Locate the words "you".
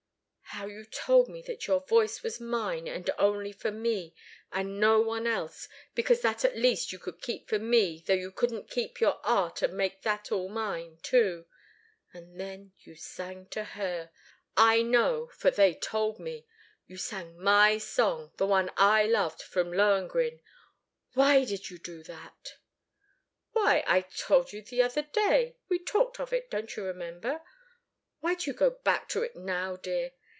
0.67-0.83, 6.91-6.99, 8.15-8.31, 12.79-12.95, 16.85-16.97, 21.69-21.77, 24.51-24.61, 26.75-26.83, 28.51-28.53